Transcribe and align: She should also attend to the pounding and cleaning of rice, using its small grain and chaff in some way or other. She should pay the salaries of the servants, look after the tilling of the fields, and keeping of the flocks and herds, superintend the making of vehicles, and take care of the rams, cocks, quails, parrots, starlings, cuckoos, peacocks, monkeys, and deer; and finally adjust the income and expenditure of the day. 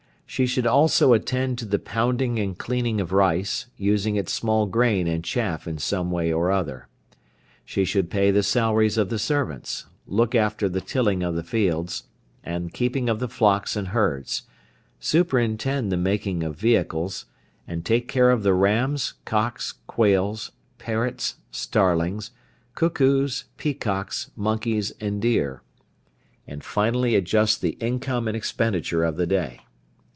She 0.33 0.45
should 0.47 0.65
also 0.65 1.11
attend 1.11 1.57
to 1.57 1.65
the 1.65 1.77
pounding 1.77 2.39
and 2.39 2.57
cleaning 2.57 3.01
of 3.01 3.11
rice, 3.11 3.65
using 3.75 4.15
its 4.15 4.31
small 4.31 4.65
grain 4.65 5.05
and 5.05 5.25
chaff 5.25 5.67
in 5.67 5.77
some 5.77 6.09
way 6.09 6.31
or 6.31 6.49
other. 6.49 6.87
She 7.65 7.83
should 7.83 8.09
pay 8.09 8.31
the 8.31 8.41
salaries 8.41 8.97
of 8.97 9.09
the 9.09 9.19
servants, 9.19 9.87
look 10.07 10.33
after 10.33 10.69
the 10.69 10.79
tilling 10.79 11.21
of 11.21 11.35
the 11.35 11.43
fields, 11.43 12.03
and 12.45 12.73
keeping 12.73 13.09
of 13.09 13.19
the 13.19 13.27
flocks 13.27 13.75
and 13.75 13.89
herds, 13.89 14.43
superintend 15.01 15.91
the 15.91 15.97
making 15.97 16.43
of 16.43 16.55
vehicles, 16.55 17.25
and 17.67 17.83
take 17.83 18.07
care 18.07 18.31
of 18.31 18.41
the 18.41 18.53
rams, 18.53 19.15
cocks, 19.25 19.73
quails, 19.85 20.53
parrots, 20.77 21.35
starlings, 21.51 22.31
cuckoos, 22.73 23.43
peacocks, 23.57 24.31
monkeys, 24.37 24.91
and 25.01 25.21
deer; 25.21 25.61
and 26.47 26.63
finally 26.63 27.15
adjust 27.15 27.59
the 27.59 27.75
income 27.81 28.29
and 28.29 28.37
expenditure 28.37 29.03
of 29.03 29.17
the 29.17 29.27
day. 29.27 29.59